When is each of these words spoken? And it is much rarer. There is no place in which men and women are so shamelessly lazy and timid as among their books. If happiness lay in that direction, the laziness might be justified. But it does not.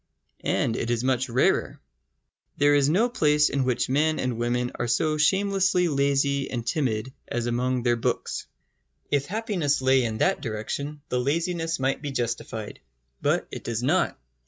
And 0.43 0.75
it 0.75 0.89
is 0.89 1.03
much 1.03 1.29
rarer. 1.29 1.79
There 2.57 2.73
is 2.73 2.89
no 2.89 3.07
place 3.07 3.49
in 3.51 3.65
which 3.65 3.87
men 3.87 4.17
and 4.17 4.39
women 4.39 4.71
are 4.73 4.87
so 4.87 5.15
shamelessly 5.19 5.87
lazy 5.89 6.49
and 6.49 6.65
timid 6.65 7.13
as 7.27 7.45
among 7.45 7.83
their 7.83 7.95
books. 7.97 8.47
If 9.11 9.27
happiness 9.27 9.79
lay 9.79 10.03
in 10.03 10.17
that 10.17 10.41
direction, 10.41 11.01
the 11.09 11.19
laziness 11.19 11.77
might 11.79 12.01
be 12.01 12.09
justified. 12.09 12.79
But 13.21 13.47
it 13.51 13.63
does 13.63 13.83
not. 13.83 14.19